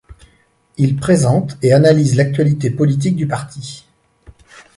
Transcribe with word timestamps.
Il 0.77 0.95
présente 0.95 1.59
et 1.61 1.73
analyse 1.73 2.15
l'actualité 2.15 2.71
politique 2.71 3.15
du 3.15 3.27
parti. 3.27 3.85